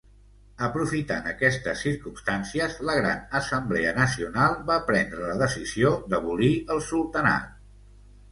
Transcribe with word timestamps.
Aprofitant 0.67 1.27
aquestes 1.31 1.81
circumstàncies 1.87 2.79
la 2.89 2.95
Gran 2.99 3.19
Assemblea 3.41 3.93
Nacional 3.99 4.57
va 4.71 4.77
prendre 4.89 5.27
la 5.33 5.37
decisió 5.43 5.91
d'abolir 6.15 6.51
el 6.77 6.81
Sultanat. 6.89 7.53